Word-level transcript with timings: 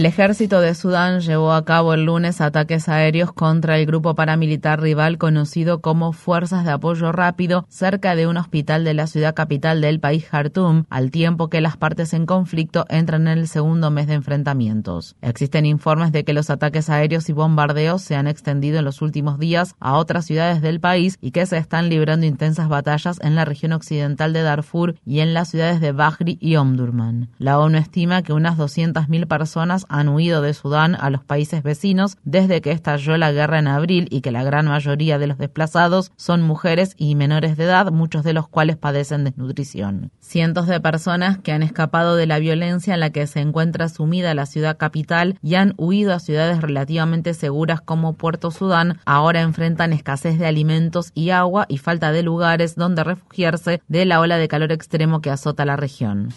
El 0.00 0.06
ejército 0.06 0.62
de 0.62 0.74
Sudán 0.74 1.20
llevó 1.20 1.52
a 1.52 1.66
cabo 1.66 1.92
el 1.92 2.06
lunes 2.06 2.40
ataques 2.40 2.88
aéreos 2.88 3.34
contra 3.34 3.76
el 3.76 3.84
grupo 3.84 4.14
paramilitar 4.14 4.80
rival 4.80 5.18
conocido 5.18 5.82
como 5.82 6.14
Fuerzas 6.14 6.64
de 6.64 6.70
Apoyo 6.70 7.12
Rápido 7.12 7.66
cerca 7.68 8.16
de 8.16 8.26
un 8.26 8.38
hospital 8.38 8.82
de 8.82 8.94
la 8.94 9.06
ciudad 9.06 9.34
capital 9.34 9.82
del 9.82 10.00
país 10.00 10.24
Khartoum, 10.24 10.84
al 10.88 11.10
tiempo 11.10 11.50
que 11.50 11.60
las 11.60 11.76
partes 11.76 12.14
en 12.14 12.24
conflicto 12.24 12.86
entran 12.88 13.28
en 13.28 13.36
el 13.36 13.46
segundo 13.46 13.90
mes 13.90 14.06
de 14.06 14.14
enfrentamientos. 14.14 15.16
Existen 15.20 15.66
informes 15.66 16.12
de 16.12 16.24
que 16.24 16.32
los 16.32 16.48
ataques 16.48 16.88
aéreos 16.88 17.28
y 17.28 17.34
bombardeos 17.34 18.00
se 18.00 18.16
han 18.16 18.26
extendido 18.26 18.78
en 18.78 18.86
los 18.86 19.02
últimos 19.02 19.38
días 19.38 19.74
a 19.80 19.98
otras 19.98 20.24
ciudades 20.24 20.62
del 20.62 20.80
país 20.80 21.18
y 21.20 21.32
que 21.32 21.44
se 21.44 21.58
están 21.58 21.90
librando 21.90 22.24
intensas 22.24 22.70
batallas 22.70 23.18
en 23.20 23.34
la 23.34 23.44
región 23.44 23.72
occidental 23.74 24.32
de 24.32 24.44
Darfur 24.44 24.94
y 25.04 25.20
en 25.20 25.34
las 25.34 25.50
ciudades 25.50 25.78
de 25.78 25.92
Bahri 25.92 26.38
y 26.40 26.56
Omdurman. 26.56 27.28
La 27.36 27.58
ONU 27.58 27.76
estima 27.76 28.22
que 28.22 28.32
unas 28.32 28.56
200.000 28.56 29.26
personas 29.26 29.84
han 29.90 30.08
huido 30.08 30.40
de 30.40 30.54
Sudán 30.54 30.94
a 30.94 31.10
los 31.10 31.24
países 31.24 31.62
vecinos 31.62 32.16
desde 32.24 32.60
que 32.60 32.70
estalló 32.70 33.16
la 33.16 33.32
guerra 33.32 33.58
en 33.58 33.68
abril 33.68 34.06
y 34.10 34.20
que 34.20 34.30
la 34.30 34.44
gran 34.44 34.66
mayoría 34.66 35.18
de 35.18 35.26
los 35.26 35.36
desplazados 35.36 36.12
son 36.16 36.42
mujeres 36.42 36.94
y 36.96 37.14
menores 37.14 37.56
de 37.56 37.64
edad, 37.64 37.90
muchos 37.90 38.24
de 38.24 38.32
los 38.32 38.48
cuales 38.48 38.76
padecen 38.76 39.24
desnutrición. 39.24 40.12
Cientos 40.20 40.66
de 40.66 40.80
personas 40.80 41.38
que 41.38 41.52
han 41.52 41.62
escapado 41.62 42.16
de 42.16 42.26
la 42.26 42.38
violencia 42.38 42.94
en 42.94 43.00
la 43.00 43.10
que 43.10 43.26
se 43.26 43.40
encuentra 43.40 43.88
sumida 43.88 44.34
la 44.34 44.46
ciudad 44.46 44.78
capital 44.78 45.38
y 45.42 45.56
han 45.56 45.74
huido 45.76 46.14
a 46.14 46.20
ciudades 46.20 46.60
relativamente 46.60 47.34
seguras 47.34 47.80
como 47.80 48.14
Puerto 48.14 48.50
Sudán, 48.50 48.98
ahora 49.04 49.40
enfrentan 49.40 49.92
escasez 49.92 50.38
de 50.38 50.46
alimentos 50.46 51.10
y 51.14 51.30
agua 51.30 51.66
y 51.68 51.78
falta 51.78 52.12
de 52.12 52.22
lugares 52.22 52.76
donde 52.76 53.04
refugiarse 53.04 53.82
de 53.88 54.04
la 54.04 54.20
ola 54.20 54.38
de 54.38 54.48
calor 54.48 54.72
extremo 54.72 55.20
que 55.20 55.30
azota 55.30 55.64
la 55.64 55.76
región. 55.76 56.28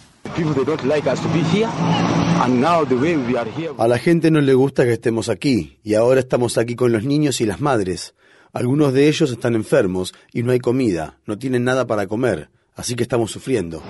A 3.78 3.88
la 3.88 3.98
gente 3.98 4.30
no 4.30 4.40
le 4.40 4.54
gusta 4.54 4.84
que 4.84 4.92
estemos 4.92 5.28
aquí 5.28 5.78
y 5.82 5.94
ahora 5.94 6.20
estamos 6.20 6.58
aquí 6.58 6.74
con 6.74 6.92
los 6.92 7.04
niños 7.04 7.40
y 7.40 7.46
las 7.46 7.60
madres. 7.60 8.14
Algunos 8.52 8.92
de 8.92 9.08
ellos 9.08 9.30
están 9.30 9.54
enfermos 9.54 10.14
y 10.32 10.42
no 10.42 10.52
hay 10.52 10.60
comida, 10.60 11.18
no 11.26 11.38
tienen 11.38 11.64
nada 11.64 11.86
para 11.86 12.06
comer, 12.06 12.50
así 12.76 12.94
que 12.94 13.02
estamos 13.02 13.30
sufriendo. 13.30 13.82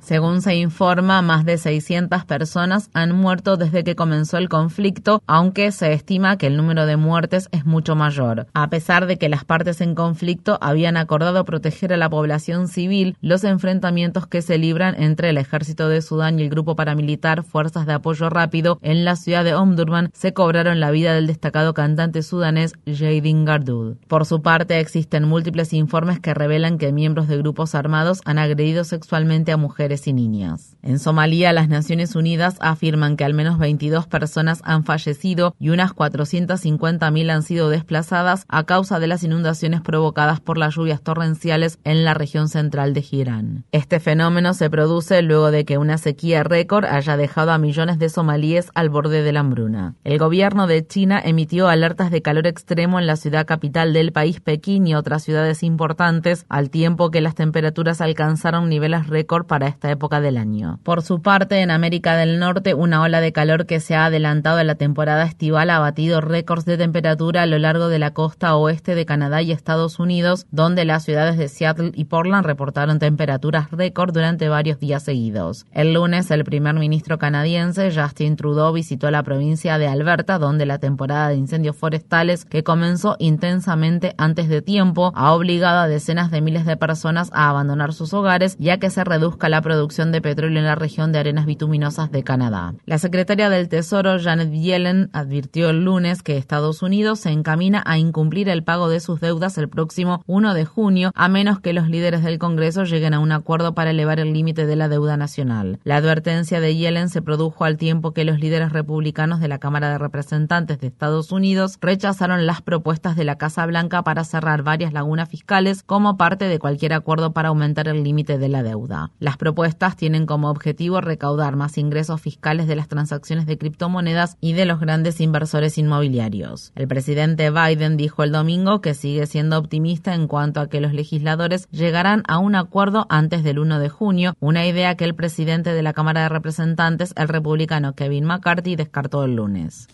Según 0.00 0.40
se 0.42 0.56
informa, 0.56 1.20
más 1.22 1.44
de 1.44 1.58
600 1.58 2.24
personas 2.24 2.88
han 2.94 3.14
muerto 3.14 3.56
desde 3.56 3.84
que 3.84 3.96
comenzó 3.96 4.38
el 4.38 4.48
conflicto, 4.48 5.22
aunque 5.26 5.72
se 5.72 5.92
estima 5.92 6.38
que 6.38 6.46
el 6.46 6.56
número 6.56 6.86
de 6.86 6.96
muertes 6.96 7.48
es 7.52 7.66
mucho 7.66 7.96
mayor. 7.96 8.46
A 8.54 8.70
pesar 8.70 9.06
de 9.06 9.18
que 9.18 9.28
las 9.28 9.44
partes 9.44 9.80
en 9.80 9.94
conflicto 9.94 10.58
habían 10.60 10.96
acordado 10.96 11.44
proteger 11.44 11.92
a 11.92 11.96
la 11.96 12.08
población 12.08 12.68
civil, 12.68 13.16
los 13.20 13.44
enfrentamientos 13.44 14.26
que 14.26 14.40
se 14.40 14.56
libran 14.56 15.00
entre 15.02 15.30
el 15.30 15.38
ejército 15.38 15.88
de 15.88 16.00
Sudán 16.00 16.38
y 16.38 16.42
el 16.42 16.50
grupo 16.50 16.76
paramilitar 16.76 17.42
Fuerzas 17.42 17.86
de 17.86 17.94
Apoyo 17.94 18.30
Rápido 18.30 18.78
en 18.82 19.04
la 19.04 19.16
ciudad 19.16 19.44
de 19.44 19.54
Omdurman 19.54 20.10
se 20.14 20.32
cobraron 20.32 20.80
la 20.80 20.90
vida 20.90 21.14
del 21.14 21.26
destacado 21.26 21.74
cantante 21.74 22.22
sudanés 22.22 22.74
Jadin 22.86 23.44
Gardul. 23.44 23.98
Por 24.06 24.24
su 24.24 24.42
parte, 24.42 24.80
existen 24.80 25.28
múltiples 25.28 25.72
informes 25.72 26.20
que 26.20 26.34
revelan 26.34 26.78
que 26.78 26.92
miembros 26.92 27.28
de 27.28 27.38
grupos 27.38 27.74
armados 27.74 28.20
han 28.24 28.38
agredido 28.38 28.84
sexualmente 28.84 29.52
a 29.52 29.56
mujeres 29.56 29.87
y 29.88 30.12
niñas. 30.12 30.76
En 30.82 30.98
Somalia, 30.98 31.52
las 31.52 31.68
Naciones 31.68 32.14
Unidas 32.14 32.56
afirman 32.60 33.16
que 33.16 33.24
al 33.24 33.32
menos 33.32 33.58
22 33.58 34.06
personas 34.06 34.60
han 34.64 34.84
fallecido 34.84 35.54
y 35.58 35.70
unas 35.70 35.92
450.000 35.94 37.30
han 37.30 37.42
sido 37.42 37.70
desplazadas 37.70 38.44
a 38.48 38.64
causa 38.64 38.98
de 39.00 39.06
las 39.06 39.24
inundaciones 39.24 39.80
provocadas 39.80 40.40
por 40.40 40.58
las 40.58 40.74
lluvias 40.74 41.00
torrenciales 41.00 41.78
en 41.84 42.04
la 42.04 42.12
región 42.12 42.48
central 42.48 42.92
de 42.92 43.02
Girán. 43.02 43.64
Este 43.72 43.98
fenómeno 43.98 44.52
se 44.52 44.68
produce 44.68 45.22
luego 45.22 45.50
de 45.50 45.64
que 45.64 45.78
una 45.78 45.96
sequía 45.96 46.44
récord 46.44 46.84
haya 46.84 47.16
dejado 47.16 47.52
a 47.52 47.58
millones 47.58 47.98
de 47.98 48.10
somalíes 48.10 48.70
al 48.74 48.90
borde 48.90 49.22
de 49.22 49.32
la 49.32 49.40
hambruna. 49.40 49.94
El 50.04 50.18
gobierno 50.18 50.66
de 50.66 50.86
China 50.86 51.20
emitió 51.24 51.68
alertas 51.68 52.10
de 52.10 52.20
calor 52.20 52.46
extremo 52.46 52.98
en 52.98 53.06
la 53.06 53.16
ciudad 53.16 53.46
capital 53.46 53.92
del 53.94 54.12
país, 54.12 54.40
Pekín, 54.40 54.86
y 54.86 54.94
otras 54.94 55.22
ciudades 55.22 55.62
importantes, 55.62 56.44
al 56.48 56.68
tiempo 56.70 57.10
que 57.10 57.20
las 57.20 57.34
temperaturas 57.34 58.00
alcanzaron 58.00 58.68
niveles 58.68 59.06
récord 59.06 59.46
para 59.46 59.68
esta 59.78 59.92
época 59.92 60.20
del 60.20 60.38
año. 60.38 60.80
Por 60.82 61.02
su 61.02 61.22
parte, 61.22 61.60
en 61.60 61.70
América 61.70 62.16
del 62.16 62.40
Norte, 62.40 62.74
una 62.74 63.00
ola 63.00 63.20
de 63.20 63.32
calor 63.32 63.64
que 63.64 63.78
se 63.78 63.94
ha 63.94 64.06
adelantado 64.06 64.58
a 64.58 64.64
la 64.64 64.74
temporada 64.74 65.22
estival 65.22 65.70
ha 65.70 65.78
batido 65.78 66.20
récords 66.20 66.64
de 66.64 66.76
temperatura 66.76 67.42
a 67.42 67.46
lo 67.46 67.58
largo 67.58 67.88
de 67.88 68.00
la 68.00 68.12
costa 68.12 68.56
oeste 68.56 68.96
de 68.96 69.06
Canadá 69.06 69.40
y 69.40 69.52
Estados 69.52 70.00
Unidos, 70.00 70.46
donde 70.50 70.84
las 70.84 71.04
ciudades 71.04 71.38
de 71.38 71.46
Seattle 71.46 71.92
y 71.94 72.06
Portland 72.06 72.44
reportaron 72.44 72.98
temperaturas 72.98 73.70
récord 73.70 74.12
durante 74.12 74.48
varios 74.48 74.80
días 74.80 75.04
seguidos. 75.04 75.64
El 75.70 75.94
lunes, 75.94 76.28
el 76.32 76.42
primer 76.42 76.74
ministro 76.74 77.18
canadiense 77.18 77.92
Justin 77.94 78.34
Trudeau 78.34 78.72
visitó 78.72 79.12
la 79.12 79.22
provincia 79.22 79.78
de 79.78 79.86
Alberta, 79.86 80.38
donde 80.38 80.66
la 80.66 80.78
temporada 80.78 81.28
de 81.28 81.36
incendios 81.36 81.76
forestales, 81.76 82.44
que 82.44 82.64
comenzó 82.64 83.14
intensamente 83.20 84.16
antes 84.18 84.48
de 84.48 84.60
tiempo, 84.60 85.12
ha 85.14 85.32
obligado 85.32 85.78
a 85.78 85.86
decenas 85.86 86.32
de 86.32 86.40
miles 86.40 86.66
de 86.66 86.76
personas 86.76 87.30
a 87.32 87.48
abandonar 87.48 87.92
sus 87.92 88.12
hogares, 88.12 88.56
ya 88.58 88.78
que 88.78 88.90
se 88.90 89.04
reduzca 89.04 89.48
la 89.48 89.62
producción 89.68 90.12
de 90.12 90.22
petróleo 90.22 90.60
en 90.60 90.64
la 90.64 90.76
región 90.76 91.12
de 91.12 91.18
arenas 91.18 91.44
bituminosas 91.44 92.10
de 92.10 92.24
Canadá. 92.24 92.72
La 92.86 92.96
secretaria 92.96 93.50
del 93.50 93.68
Tesoro, 93.68 94.18
Janet 94.18 94.50
Yellen, 94.50 95.10
advirtió 95.12 95.68
el 95.68 95.84
lunes 95.84 96.22
que 96.22 96.38
Estados 96.38 96.80
Unidos 96.80 97.20
se 97.20 97.32
encamina 97.32 97.82
a 97.84 97.98
incumplir 97.98 98.48
el 98.48 98.64
pago 98.64 98.88
de 98.88 99.00
sus 99.00 99.20
deudas 99.20 99.58
el 99.58 99.68
próximo 99.68 100.22
1 100.26 100.54
de 100.54 100.64
junio, 100.64 101.10
a 101.14 101.28
menos 101.28 101.60
que 101.60 101.74
los 101.74 101.90
líderes 101.90 102.22
del 102.24 102.38
Congreso 102.38 102.84
lleguen 102.84 103.12
a 103.12 103.20
un 103.20 103.30
acuerdo 103.30 103.74
para 103.74 103.90
elevar 103.90 104.20
el 104.20 104.32
límite 104.32 104.64
de 104.64 104.74
la 104.74 104.88
deuda 104.88 105.18
nacional. 105.18 105.80
La 105.84 105.96
advertencia 105.96 106.60
de 106.60 106.74
Yellen 106.74 107.10
se 107.10 107.20
produjo 107.20 107.66
al 107.66 107.76
tiempo 107.76 108.12
que 108.12 108.24
los 108.24 108.40
líderes 108.40 108.72
republicanos 108.72 109.38
de 109.38 109.48
la 109.48 109.58
Cámara 109.58 109.90
de 109.90 109.98
Representantes 109.98 110.80
de 110.80 110.86
Estados 110.86 111.30
Unidos 111.30 111.76
rechazaron 111.82 112.46
las 112.46 112.62
propuestas 112.62 113.16
de 113.16 113.24
la 113.24 113.36
Casa 113.36 113.66
Blanca 113.66 114.02
para 114.02 114.24
cerrar 114.24 114.62
varias 114.62 114.94
lagunas 114.94 115.28
fiscales 115.28 115.82
como 115.82 116.16
parte 116.16 116.46
de 116.48 116.58
cualquier 116.58 116.94
acuerdo 116.94 117.34
para 117.34 117.50
aumentar 117.50 117.86
el 117.88 118.02
límite 118.02 118.38
de 118.38 118.48
la 118.48 118.62
deuda. 118.62 119.10
Las 119.18 119.36
propuestas 119.36 119.57
estas 119.64 119.96
tienen 119.96 120.26
como 120.26 120.50
objetivo 120.50 121.00
recaudar 121.00 121.56
más 121.56 121.78
ingresos 121.78 122.20
fiscales 122.20 122.66
de 122.66 122.76
las 122.76 122.88
transacciones 122.88 123.46
de 123.46 123.58
criptomonedas 123.58 124.36
y 124.40 124.52
de 124.52 124.64
los 124.64 124.80
grandes 124.80 125.20
inversores 125.20 125.78
inmobiliarios. 125.78 126.72
El 126.74 126.88
presidente 126.88 127.50
Biden 127.50 127.96
dijo 127.96 128.22
el 128.22 128.32
domingo 128.32 128.80
que 128.80 128.94
sigue 128.94 129.26
siendo 129.26 129.58
optimista 129.58 130.14
en 130.14 130.28
cuanto 130.28 130.60
a 130.60 130.68
que 130.68 130.80
los 130.80 130.92
legisladores 130.92 131.68
llegarán 131.70 132.22
a 132.28 132.38
un 132.38 132.54
acuerdo 132.54 133.06
antes 133.08 133.42
del 133.42 133.58
1 133.58 133.78
de 133.78 133.88
junio, 133.88 134.34
una 134.40 134.66
idea 134.66 134.96
que 134.96 135.04
el 135.04 135.14
presidente 135.14 135.72
de 135.72 135.82
la 135.82 135.92
Cámara 135.92 136.22
de 136.22 136.28
Representantes, 136.28 137.12
el 137.16 137.28
republicano 137.28 137.94
Kevin 137.94 138.24
McCarthy, 138.24 138.76
descartó 138.76 139.24
el 139.24 139.36
lunes. 139.36 139.88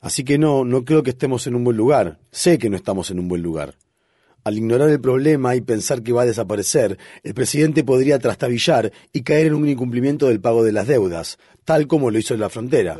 Así 0.00 0.24
que 0.24 0.38
no, 0.38 0.64
no 0.64 0.84
creo 0.84 1.02
que 1.02 1.10
estemos 1.10 1.46
en 1.46 1.54
un 1.54 1.64
buen 1.64 1.76
lugar. 1.76 2.18
Sé 2.30 2.58
que 2.58 2.70
no 2.70 2.76
estamos 2.76 3.10
en 3.10 3.18
un 3.18 3.28
buen 3.28 3.42
lugar. 3.42 3.74
Al 4.48 4.56
ignorar 4.56 4.88
el 4.88 4.98
problema 4.98 5.54
y 5.56 5.60
pensar 5.60 6.02
que 6.02 6.14
va 6.14 6.22
a 6.22 6.24
desaparecer, 6.24 6.96
el 7.22 7.34
presidente 7.34 7.84
podría 7.84 8.18
trastabillar 8.18 8.90
y 9.12 9.20
caer 9.20 9.48
en 9.48 9.52
un 9.52 9.68
incumplimiento 9.68 10.28
del 10.28 10.40
pago 10.40 10.64
de 10.64 10.72
las 10.72 10.86
deudas, 10.86 11.36
tal 11.66 11.86
como 11.86 12.10
lo 12.10 12.18
hizo 12.18 12.32
en 12.32 12.40
la 12.40 12.48
frontera. 12.48 12.96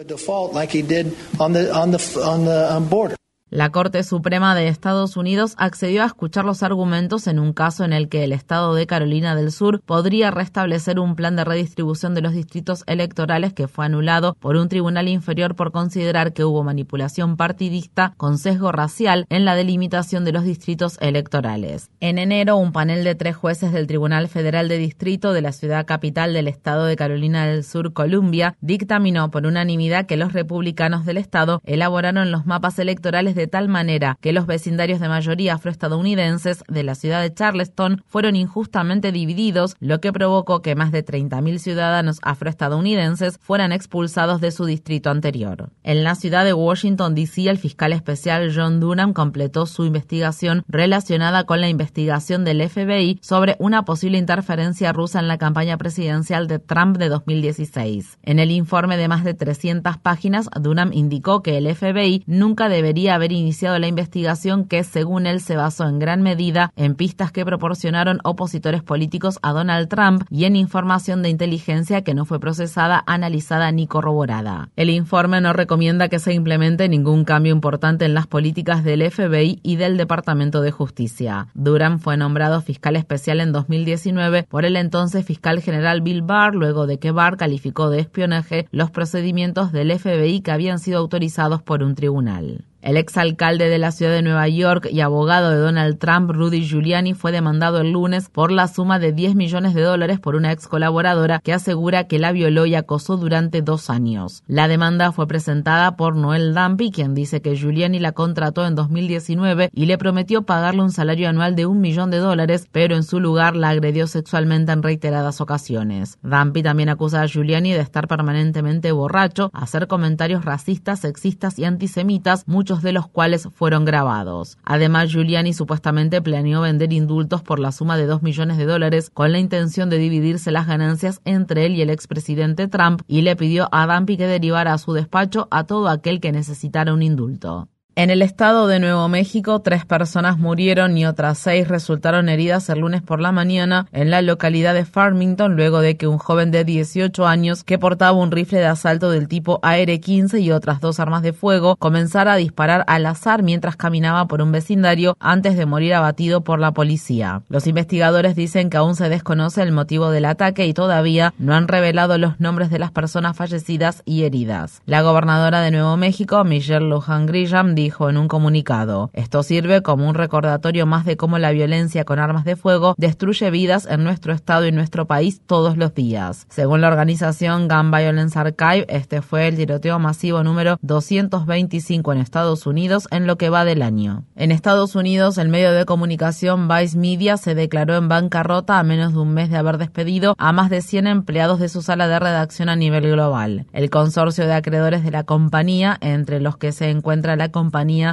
La 3.51 3.71
Corte 3.71 4.03
Suprema 4.03 4.55
de 4.55 4.69
Estados 4.69 5.17
Unidos 5.17 5.55
accedió 5.57 6.03
a 6.03 6.07
escuchar 6.07 6.45
los 6.45 6.63
argumentos 6.63 7.27
en 7.27 7.39
un 7.39 7.55
caso 7.55 7.83
en 7.83 7.95
el 7.95 8.11
que 8.11 8.23
el 8.23 8.33
Estado 8.33 8.75
de 8.75 8.87
Carolina 8.87 9.35
del 9.35 9.53
Sur 9.53 9.81
podría 9.81 10.31
restablecer 10.31 10.99
un 11.01 11.17
plan 11.17 11.35
de 11.35 11.45
redistribución 11.45 12.15
de 12.15 12.21
los 12.21 12.35
distritos 12.35 12.85
electorales 12.87 13.55
que 13.55 13.67
fue 13.67 13.87
anulado 13.87 14.37
por 14.39 14.57
un 14.57 14.69
tribunal 14.69 15.09
inferior 15.09 15.55
por 15.55 15.73
considerar 15.73 16.35
que 16.35 16.45
hubo 16.45 16.63
manipulación 16.63 17.39
partidista 17.39 18.13
con 18.19 18.37
sesgo 18.37 18.71
racial 18.71 19.25
en 19.31 19.47
la 19.47 19.55
delimitación 19.55 20.27
de 20.27 20.33
los 20.33 20.45
distritos 20.45 20.99
electorales. 21.01 21.89
En 22.01 22.19
enero, 22.19 22.59
un 22.59 22.73
panel 22.73 23.03
de 23.03 23.15
tres 23.15 23.35
jueces 23.35 23.73
del 23.73 23.87
Tribunal 23.87 24.29
Federal 24.29 24.69
de 24.69 24.77
Distrito 24.77 25.33
de 25.33 25.41
la 25.41 25.53
ciudad 25.53 25.87
capital 25.87 26.35
del 26.35 26.49
Estado 26.49 26.85
de 26.85 26.97
Carolina 26.97 27.47
del 27.47 27.65
Sur, 27.65 27.95
Columbia, 27.95 28.57
dictaminó 28.61 29.31
por 29.31 29.47
unanimidad 29.47 30.05
que 30.05 30.19
los 30.19 30.35
republicanos 30.35 31.07
del 31.07 31.17
Estado 31.17 31.63
elaboraron 31.65 32.31
los 32.31 32.45
mapas 32.45 32.79
electorales 32.79 33.38
de 33.39 33.47
tal 33.47 33.69
manera 33.69 34.19
que 34.21 34.33
los 34.33 34.47
vecindarios 34.47 34.99
de 34.99 35.09
mayoría 35.09 35.55
afroestadounidenses 35.55 36.65
de 36.69 36.83
la 36.83 36.97
ciudad 36.97 37.23
de 37.23 37.33
Charleston 37.33 38.03
fueron 38.07 38.35
injustamente 38.35 39.13
divididos, 39.13 39.77
lo 39.79 40.01
que 40.01 40.13
provocó 40.13 40.61
que 40.61 40.75
más 40.75 40.91
de 40.91 41.05
30.000 41.05 41.59
ciudadanos 41.59 42.19
afroestadounidenses 42.23 43.39
fueran 43.41 43.71
expulsados 43.71 44.41
de 44.41 44.51
su 44.51 44.65
distrito 44.65 45.11
anterior. 45.11 45.71
En 45.85 46.03
la 46.03 46.17
ciudad 46.17 46.45
de 46.45 46.53
Washington, 46.53 47.15
D.C., 47.15 47.49
el 47.49 47.59
fiscal 47.59 47.93
especial 47.93 48.53
John 48.55 48.81
Durham 48.81 49.13
completó 49.13 49.67
su 49.67 49.85
investigación 49.85 50.65
relacionada 50.67 51.45
con 51.45 51.61
la 51.61 51.69
investigación 51.69 52.45
del 52.45 52.69
FBI 52.69 53.21
sobre 53.23 53.55
una 53.61 53.85
posible 53.85 54.19
interferencia 54.19 54.93
rusa 54.93 55.21
en 55.21 55.29
la 55.29 55.39
campaña 55.39 55.79
presidencial 55.79 56.49
de 56.49 56.59
Trump 56.59 56.97
de 56.99 57.09
2016. 57.09 58.19
En 58.23 58.41
el 58.41 58.51
informe 58.51 58.97
de 58.97 59.07
más 59.07 59.23
de 59.23 59.35
300 59.35 59.97
páginas, 59.99 60.49
Durham 60.61 60.91
indicó 60.93 61.43
que 61.43 61.57
el 61.57 61.73
FBI 61.73 62.25
nunca 62.27 62.69
debería 62.69 63.15
haber 63.15 63.28
iniciado 63.33 63.79
la 63.79 63.89
investigación 63.89 64.65
que, 64.65 64.85
según 64.85 65.27
él, 65.27 65.41
se 65.41 65.57
basó 65.57 65.89
en 65.89 65.99
gran 65.99 66.23
medida 66.23 66.73
en 66.77 66.95
pistas 66.95 67.33
que 67.33 67.45
proporcionaron 67.45 68.21
opositores 68.25 68.83
políticos 68.83 69.39
a 69.43 69.53
Donald 69.53 69.89
Trump 69.89 70.25
y 70.31 70.45
en 70.45 70.57
información 70.57 71.23
de 71.23 71.29
inteligencia 71.29 72.03
que 72.03 72.15
no 72.15 72.25
fue 72.25 72.41
procesada, 72.41 73.03
analizada 73.07 73.71
ni 73.73 73.87
corroborada. 73.87 74.71
El 74.77 74.91
informe 74.91 75.41
no 75.41 75.53
recomienda 75.53 76.09
que 76.09 76.19
se 76.19 76.33
implemente 76.33 76.89
ningún 76.89 77.25
cambio 77.25 77.53
importante 77.53 78.05
en 78.05 78.15
las 78.15 78.27
políticas 78.27 78.85
del 78.85 79.09
FBI 79.11 79.61
y 79.63 79.77
del 79.77 79.97
Departamento 79.97 80.61
de 80.61 80.71
Justicia. 80.71 81.49
Durham 81.55 81.99
fue 81.99 82.17
nombrado 82.17 82.61
fiscal 82.61 82.97
especial 82.97 83.41
en 83.41 83.53
2019 83.53 84.45
por 84.45 84.65
el 84.65 84.77
entonces 84.77 85.25
fiscal 85.25 85.61
general 85.61 86.01
Bill 86.01 86.23
Barr, 86.23 86.55
luego 86.55 86.87
de 86.87 86.99
que 86.99 87.11
Barr 87.11 87.37
calificó 87.37 87.91
de 87.91 88.01
espionaje 88.01 88.69
los 88.71 88.91
procedimientos 88.91 89.73
del 89.73 89.97
FBI 89.99 90.41
que 90.41 90.53
habían 90.53 90.79
sido 90.79 90.99
autorizados 90.99 91.63
por 91.63 91.83
un 91.83 91.95
tribunal. 91.95 92.65
El 92.81 92.97
exalcalde 92.97 93.69
de 93.69 93.79
la 93.79 93.91
ciudad 93.91 94.13
de 94.13 94.23
Nueva 94.23 94.47
York 94.47 94.87
y 94.89 95.01
abogado 95.01 95.51
de 95.51 95.57
Donald 95.57 95.99
Trump, 95.99 96.31
Rudy 96.31 96.65
Giuliani, 96.65 97.13
fue 97.13 97.33
demandado 97.33 97.81
el 97.81 97.91
lunes 97.91 98.29
por 98.29 98.53
la 98.53 98.69
suma 98.69 99.01
de 99.01 99.13
10 99.13 99.35
millones 99.35 99.75
de 99.75 99.83
dólares 99.83 100.21
por 100.21 100.37
una 100.37 100.53
ex 100.53 100.69
colaboradora 100.69 101.41
que 101.41 101.53
asegura 101.53 102.05
que 102.05 102.21
la 102.21 102.31
violó 102.31 102.67
y 102.67 102.77
acosó 102.77 103.17
durante 103.17 103.63
dos 103.63 103.91
años. 103.91 104.45
La 104.47 104.69
demanda 104.69 105.11
fue 105.11 105.27
presentada 105.27 105.97
por 105.97 106.15
Noel 106.15 106.55
Dumpy, 106.55 106.93
quien 106.93 107.15
dice 107.15 107.43
que 107.43 107.57
Giuliani 107.57 107.99
la 107.99 108.13
contrató 108.13 108.65
en 108.65 108.77
2019 108.77 109.71
y 109.73 109.87
le 109.87 109.99
prometió 109.99 110.43
pagarle 110.43 110.83
un 110.83 110.93
salario 110.93 111.29
anual 111.29 111.57
de 111.57 111.67
un 111.67 111.81
millón 111.81 112.13
de 112.13 112.19
dólares, 112.19 112.69
pero 112.71 112.95
en 112.95 113.03
su 113.03 113.19
lugar 113.19 113.57
la 113.57 113.71
agredió 113.71 114.07
sexualmente 114.07 114.71
en 114.71 114.85
reiteradas 114.85 115.41
ocasiones. 115.41 116.17
Dumpy 116.23 116.63
también 116.63 116.91
acusa 116.91 117.23
a 117.23 117.27
Giuliani 117.27 117.73
de 117.73 117.81
estar 117.81 118.07
permanentemente 118.07 118.93
borracho, 118.93 119.51
hacer 119.53 119.89
comentarios 119.89 120.45
racistas, 120.45 121.01
sexistas 121.01 121.59
y 121.59 121.65
antisemitas, 121.65 122.45
muchos 122.69 122.83
de 122.83 122.93
los 122.93 123.09
cuales 123.09 123.49
fueron 123.55 123.87
grabados. 123.87 124.59
Además, 124.63 125.11
Giuliani 125.11 125.55
supuestamente 125.55 126.21
planeó 126.21 126.61
vender 126.61 126.93
indultos 126.93 127.41
por 127.43 127.61
la 127.61 127.73
suma 127.73 127.97
de 127.97 128.05
2 128.05 128.23
millones 128.23 128.59
de 128.59 128.67
dólares 128.67 129.09
con 129.09 129.33
la 129.33 129.39
intención 129.39 129.89
de 129.89 129.97
dividirse 129.97 130.51
las 130.51 130.67
ganancias 130.67 131.23
entre 131.25 131.65
él 131.65 131.77
y 131.77 131.81
el 131.81 131.89
expresidente 131.89 132.69
Trump 132.69 133.01
y 133.09 133.23
le 133.23 133.37
pidió 133.37 133.71
a 133.73 133.87
Dumpy 133.87 134.19
que 134.19 134.27
derivara 134.27 134.75
a 134.75 134.79
su 134.79 134.93
despacho 134.93 135.49
a 135.51 135.65
todo 135.65 135.89
aquel 135.89 136.21
que 136.21 136.31
necesitara 136.31 136.93
un 136.93 137.03
indulto. 137.03 137.69
En 137.99 138.11
el 138.11 138.23
estado 138.23 138.69
de 138.69 138.79
Nuevo 138.79 139.09
México, 139.09 139.59
tres 139.59 139.85
personas 139.85 140.39
murieron 140.39 140.97
y 140.97 141.05
otras 141.05 141.37
seis 141.37 141.67
resultaron 141.67 142.29
heridas 142.29 142.69
el 142.69 142.79
lunes 142.79 143.03
por 143.03 143.19
la 143.21 143.33
mañana 143.33 143.89
en 143.91 144.13
la 144.13 144.23
localidad 144.23 144.73
de 144.73 144.85
Farmington 144.85 145.57
luego 145.57 145.81
de 145.81 145.97
que 145.97 146.07
un 146.07 146.19
joven 146.19 146.53
de 146.53 146.63
18 146.63 147.27
años 147.27 147.65
que 147.65 147.77
portaba 147.77 148.17
un 148.17 148.31
rifle 148.31 148.61
de 148.61 148.67
asalto 148.67 149.11
del 149.11 149.27
tipo 149.27 149.59
AR-15 149.65 150.41
y 150.41 150.53
otras 150.53 150.81
dos 150.81 151.01
armas 151.01 151.23
de 151.23 151.33
fuego 151.33 151.75
comenzara 151.75 152.35
a 152.35 152.37
disparar 152.37 152.85
al 152.87 153.05
azar 153.05 153.43
mientras 153.43 153.75
caminaba 153.75 154.29
por 154.29 154.43
un 154.43 154.53
vecindario 154.53 155.17
antes 155.19 155.57
de 155.57 155.67
morir 155.67 155.95
abatido 155.95 156.43
por 156.43 156.61
la 156.61 156.71
policía. 156.71 157.43
Los 157.49 157.67
investigadores 157.67 158.37
dicen 158.37 158.71
que 158.71 158.77
aún 158.77 158.95
se 158.95 159.09
desconoce 159.09 159.61
el 159.61 159.73
motivo 159.73 160.13
del 160.13 160.27
ataque 160.27 160.67
y 160.67 160.73
todavía 160.73 161.35
no 161.41 161.53
han 161.53 161.67
revelado 161.67 162.17
los 162.17 162.39
nombres 162.39 162.71
de 162.71 162.79
las 162.79 162.93
personas 162.93 163.37
fallecidas 163.37 164.05
y 164.05 164.23
heridas. 164.23 164.83
La 164.87 165.03
gobernadora 165.03 165.63
de 165.63 165.73
Nuevo 165.73 165.97
México, 165.97 166.45
Michelle 166.45 166.89
Lujan 166.89 167.27
Grisham, 167.27 167.75
dijo 167.75 167.88
dijo 167.89 168.11
en 168.11 168.19
un 168.19 168.29
comunicado. 168.29 169.09
Esto 169.15 169.43
sirve 169.43 169.81
como 169.81 170.07
un 170.07 170.15
recordatorio 170.15 170.85
más 170.85 171.07
de 171.07 171.17
cómo 171.17 171.39
la 171.39 171.53
violencia 171.53 172.05
con 172.05 172.19
armas 172.19 172.45
de 172.45 172.55
fuego 172.55 172.95
destruye 172.99 173.51
vidas 173.51 173.87
en 173.87 174.05
nuestro 174.05 174.35
estado 174.35 174.67
y 174.67 174.73
nuestro 174.73 175.07
país 175.07 175.41
todos 175.47 175.79
los 175.79 175.95
días. 175.95 176.47
Según 176.51 176.83
la 176.83 176.89
organización 176.89 177.67
Gun 177.67 177.91
Violence 177.91 178.39
Archive, 178.39 178.85
este 178.91 179.23
fue 179.23 179.49
el 179.49 179.57
tiroteo 179.57 179.99
masivo 179.99 180.45
número 180.45 180.77
225 180.83 182.13
en 182.13 182.19
Estados 182.19 182.67
Unidos 182.67 183.09
en 183.11 183.27
lo 183.27 183.39
que 183.39 183.49
va 183.49 183.65
del 183.65 183.81
año. 183.81 184.25
En 184.37 184.53
Estados 184.53 184.95
Unidos, 184.95 185.39
el 185.39 185.49
medio 185.49 185.73
de 185.73 185.87
comunicación 185.87 186.69
Vice 186.69 186.99
Media 186.99 187.39
se 187.39 187.55
declaró 187.55 187.97
en 187.97 188.11
bancarrota 188.11 188.79
a 188.79 188.83
menos 188.83 189.15
de 189.15 189.21
un 189.21 189.33
mes 189.33 189.49
de 189.49 189.57
haber 189.57 189.79
despedido 189.79 190.35
a 190.37 190.53
más 190.53 190.69
de 190.69 190.83
100 190.83 191.07
empleados 191.07 191.59
de 191.59 191.71
su 191.71 191.81
sala 191.81 192.07
de 192.07 192.19
redacción 192.19 192.69
a 192.69 192.77
nivel 192.77 193.11
global. 193.11 193.65
El 193.73 193.89
consorcio 193.89 194.47
de 194.47 194.53
acreedores 194.53 195.05
de 195.05 195.11
la 195.11 195.25
compañía, 195.25 195.97
entre 196.03 196.39
los 196.39 196.59
que 196.59 196.73
se 196.73 196.91
encuentra 196.91 197.35
la 197.35 197.49
compañía 197.49 197.68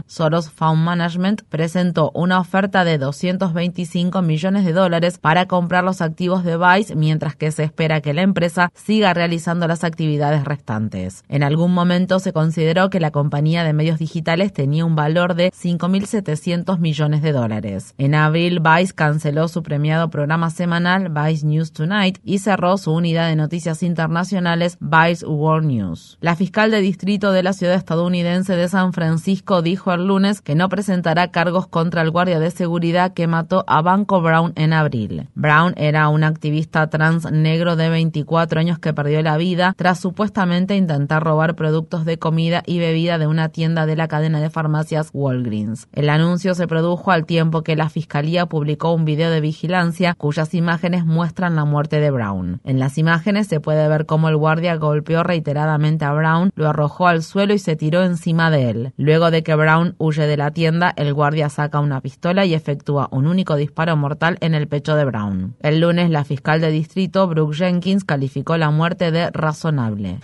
Soros 0.08 0.50
Fund 0.50 0.84
Management 0.84 1.44
presentó 1.50 2.12
una 2.14 2.40
oferta 2.40 2.84
de 2.84 2.98
225 2.98 4.22
millones 4.22 4.66
de 4.66 4.74
dólares 4.74 5.18
para 5.18 5.46
comprar 5.48 5.84
los 5.84 6.02
activos 6.02 6.44
de 6.44 6.58
Vice, 6.58 6.96
mientras 6.96 7.36
que 7.36 7.52
se 7.52 7.64
espera 7.64 8.02
que 8.02 8.14
la 8.14 8.22
empresa 8.22 8.72
siga 8.74 9.14
realizando 9.14 9.68
las 9.68 9.84
actividades 9.84 10.44
restantes. 10.44 11.24
En 11.30 11.44
algún 11.44 11.74
momento 11.74 12.20
se 12.20 12.34
consideró 12.34 12.90
que 12.90 13.00
la 13.00 13.12
compañía 13.12 13.64
de 13.64 13.74
medios 13.74 14.00
digitales 14.00 14.54
tenía 14.54 14.86
un 14.86 14.96
valor 14.96 15.36
de 15.36 15.52
5.700 15.52 16.80
millones 16.80 17.22
de 17.22 17.32
dólares. 17.32 17.94
En 17.98 18.16
abril, 18.16 18.60
Vice 18.60 18.94
canceló 18.94 19.48
su 19.48 19.64
premiado 19.64 20.10
programa 20.10 20.50
semanal 20.50 21.10
Vice 21.10 21.46
News 21.46 21.72
Tonight 21.72 22.20
y 22.24 22.40
cerró 22.40 22.78
su 22.78 22.92
unidad 22.92 23.30
de 23.30 23.36
noticias 23.36 23.84
internacionales 23.84 24.78
Vice 24.80 25.26
World 25.26 25.68
News. 25.68 26.18
La 26.22 26.36
fiscal 26.36 26.72
de 26.72 26.82
distrito 26.82 27.32
de 27.32 27.44
la 27.44 27.54
ciudad 27.54 27.76
estadounidense 27.76 28.56
de 28.56 28.68
San 28.68 28.94
Francisco 28.94 29.45
dijo 29.46 29.94
el 29.94 30.08
lunes 30.08 30.42
que 30.42 30.56
no 30.56 30.70
presentará 30.70 31.30
cargos 31.30 31.68
contra 31.68 32.02
el 32.02 32.10
guardia 32.10 32.40
de 32.40 32.50
seguridad 32.50 33.14
que 33.14 33.28
mató 33.28 33.64
a 33.68 33.82
Banco 33.82 34.22
Brown 34.22 34.54
en 34.56 34.74
abril. 34.74 35.30
Brown 35.36 35.74
era 35.78 36.10
un 36.10 36.24
activista 36.24 36.90
trans 36.90 37.32
negro 37.32 37.76
de 37.76 37.90
24 37.90 38.60
años 38.60 38.80
que 38.80 38.94
perdió 38.94 39.22
la 39.22 39.38
vida 39.38 39.74
tras 39.78 40.00
supuestamente 40.00 40.76
intentar 40.76 41.24
robar 41.24 41.56
productos 41.56 42.06
de 42.06 42.18
comida 42.18 42.64
y 42.66 42.80
bebida 42.80 43.18
de 43.18 43.28
una 43.28 43.50
tienda 43.50 43.86
de 43.86 43.96
la 43.96 44.08
cadena 44.08 44.40
de 44.42 44.50
farmacias 44.50 45.12
Walgreens. 45.14 45.88
El 45.94 46.10
anuncio 46.10 46.56
se 46.56 46.68
produjo 46.68 47.12
al 47.12 47.26
tiempo 47.26 47.62
que 47.62 47.76
la 47.76 47.90
fiscalía 47.90 48.48
publicó 48.48 48.94
un 48.94 49.06
video 49.06 49.30
de 49.30 49.42
vigilancia 49.42 50.16
cuyas 50.16 50.54
imágenes 50.56 51.06
muestran 51.06 51.56
la 51.56 51.66
muerte 51.66 52.00
de 52.00 52.10
Brown. 52.10 52.62
En 52.64 52.80
las 52.80 52.98
imágenes 52.98 53.48
se 53.48 53.60
puede 53.60 53.88
ver 53.88 54.08
cómo 54.08 54.28
el 54.28 54.38
guardia 54.38 54.76
golpeó 54.78 55.22
reiteradamente 55.24 56.06
a 56.06 56.14
Brown, 56.14 56.52
lo 56.56 56.70
arrojó 56.70 57.08
al 57.08 57.22
suelo 57.22 57.54
y 57.54 57.60
se 57.60 57.76
tiró 57.76 58.04
encima 58.04 58.50
de 58.50 58.70
él. 58.70 58.94
Luego 58.98 59.30
de 59.30 59.35
que 59.44 59.56
Brown 59.56 59.96
huye 59.98 60.28
de 60.28 60.38
la 60.38 60.52
tienda, 60.52 60.94
el 60.96 61.14
guardia 61.14 61.50
saca 61.50 61.80
una 61.80 62.02
pistola 62.02 62.46
y 62.46 62.54
efectúa 62.54 63.08
un 63.12 63.28
único 63.28 63.56
disparo 63.56 63.96
mortal 63.96 64.38
en 64.42 64.54
el 64.54 64.68
pecho 64.68 64.96
de 64.96 65.06
Brown. 65.06 65.56
El 65.62 65.80
lunes, 65.80 66.10
la 66.10 66.24
fiscal 66.24 66.62
de 66.62 66.72
distrito, 66.72 67.28
Brooke 67.28 67.56
Jenkins, 67.56 68.04
calificó 68.04 68.58
la 68.58 68.72
muerte 68.72 69.12
de 69.12 69.30
razonable. 69.32 70.20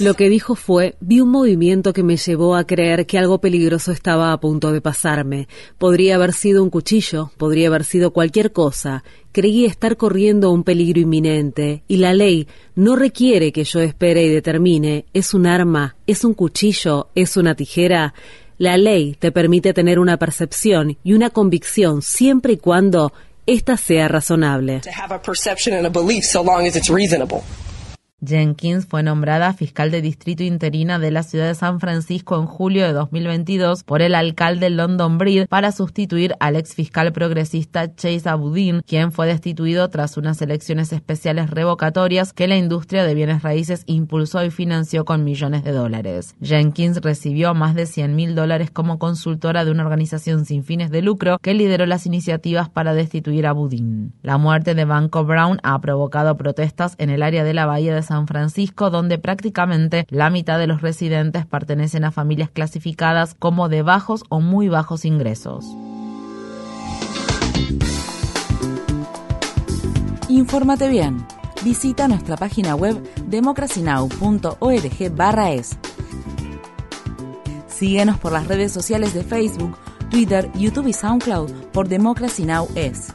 Lo 0.00 0.14
que 0.14 0.28
dijo 0.28 0.54
fue, 0.54 0.96
vi 1.00 1.20
un 1.20 1.30
movimiento 1.30 1.92
que 1.92 2.02
me 2.02 2.16
llevó 2.16 2.56
a 2.56 2.64
creer 2.64 3.06
que 3.06 3.18
algo 3.18 3.40
peligroso 3.40 3.92
estaba 3.92 4.32
a 4.32 4.40
punto 4.40 4.72
de 4.72 4.80
pasarme. 4.80 5.48
Podría 5.78 6.16
haber 6.16 6.32
sido 6.32 6.62
un 6.62 6.70
cuchillo, 6.70 7.30
podría 7.36 7.68
haber 7.68 7.84
sido 7.84 8.12
cualquier 8.12 8.52
cosa. 8.52 9.04
Creí 9.32 9.64
estar 9.64 9.96
corriendo 9.96 10.50
un 10.50 10.64
peligro 10.64 11.00
inminente, 11.00 11.82
y 11.88 11.96
la 11.96 12.14
ley 12.14 12.46
no 12.74 12.96
requiere 12.96 13.52
que 13.52 13.64
yo 13.64 13.80
espere 13.80 14.24
y 14.24 14.28
determine, 14.28 15.06
es 15.12 15.34
un 15.34 15.46
arma, 15.46 15.96
es 16.06 16.24
un 16.24 16.34
cuchillo, 16.34 17.08
es 17.14 17.36
una 17.36 17.54
tijera. 17.54 18.14
La 18.58 18.76
ley 18.76 19.16
te 19.18 19.32
permite 19.32 19.74
tener 19.74 19.98
una 19.98 20.16
percepción 20.16 20.96
y 21.02 21.12
una 21.12 21.30
convicción 21.30 22.02
siempre 22.02 22.52
y 22.52 22.56
cuando 22.56 23.12
ésta 23.46 23.76
sea 23.76 24.08
razonable. 24.08 24.80
Jenkins 28.26 28.86
fue 28.86 29.02
nombrada 29.02 29.52
fiscal 29.52 29.90
de 29.90 30.02
distrito 30.02 30.42
interina 30.42 30.98
de 30.98 31.10
la 31.10 31.22
ciudad 31.22 31.48
de 31.48 31.54
San 31.54 31.80
Francisco 31.80 32.38
en 32.38 32.46
julio 32.46 32.86
de 32.86 32.92
2022 32.92 33.84
por 33.84 34.02
el 34.02 34.14
alcalde 34.14 34.70
London 34.70 35.18
Breed 35.18 35.46
para 35.48 35.72
sustituir 35.72 36.34
al 36.40 36.56
ex 36.56 36.74
fiscal 36.74 37.12
progresista 37.12 37.94
Chase 37.94 38.28
Abudin, 38.28 38.82
quien 38.86 39.12
fue 39.12 39.26
destituido 39.26 39.88
tras 39.88 40.16
unas 40.16 40.40
elecciones 40.42 40.92
especiales 40.92 41.50
revocatorias 41.50 42.32
que 42.32 42.48
la 42.48 42.56
industria 42.56 43.04
de 43.04 43.14
bienes 43.14 43.42
raíces 43.42 43.82
impulsó 43.86 44.44
y 44.44 44.50
financió 44.50 45.04
con 45.04 45.24
millones 45.24 45.64
de 45.64 45.72
dólares. 45.72 46.34
Jenkins 46.40 47.00
recibió 47.02 47.54
más 47.54 47.74
de 47.74 47.86
100 47.86 48.14
mil 48.16 48.34
dólares 48.34 48.70
como 48.70 48.98
consultora 48.98 49.64
de 49.64 49.70
una 49.70 49.84
organización 49.84 50.44
sin 50.44 50.64
fines 50.64 50.90
de 50.90 51.02
lucro 51.02 51.38
que 51.40 51.54
lideró 51.54 51.86
las 51.86 52.06
iniciativas 52.06 52.68
para 52.68 52.94
destituir 52.94 53.46
a 53.46 53.52
Budin. 53.52 54.12
La 54.22 54.38
muerte 54.38 54.74
de 54.74 54.84
Banco 54.84 55.24
Brown 55.24 55.58
ha 55.62 55.80
provocado 55.80 56.36
protestas 56.36 56.94
en 56.98 57.10
el 57.10 57.22
área 57.22 57.44
de 57.44 57.54
la 57.54 57.66
Bahía 57.66 57.94
de 57.94 58.02
San 58.02 58.13
Francisco, 58.26 58.90
donde 58.90 59.18
prácticamente 59.18 60.06
la 60.08 60.30
mitad 60.30 60.58
de 60.58 60.66
los 60.66 60.80
residentes 60.80 61.44
pertenecen 61.46 62.04
a 62.04 62.10
familias 62.10 62.50
clasificadas 62.50 63.34
como 63.34 63.68
de 63.68 63.82
bajos 63.82 64.24
o 64.28 64.40
muy 64.40 64.68
bajos 64.68 65.04
ingresos. 65.04 65.64
Infórmate 70.28 70.88
bien. 70.88 71.24
Visita 71.62 72.08
nuestra 72.08 72.36
página 72.36 72.74
web 72.74 73.00
democracynow.org/es. 73.26 75.78
Síguenos 77.68 78.18
por 78.18 78.32
las 78.32 78.48
redes 78.48 78.72
sociales 78.72 79.14
de 79.14 79.22
Facebook, 79.24 79.78
Twitter, 80.10 80.50
YouTube 80.54 80.88
y 80.88 80.92
SoundCloud 80.92 81.50
por 81.72 81.88
Democracy 81.88 82.44
Now! 82.44 82.68
es. 82.74 83.14